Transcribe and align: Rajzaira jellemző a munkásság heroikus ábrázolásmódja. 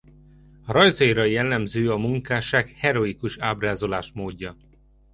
Rajzaira 0.67 1.23
jellemző 1.25 1.91
a 1.91 1.97
munkásság 1.97 2.69
heroikus 2.69 3.37
ábrázolásmódja. 3.39 4.57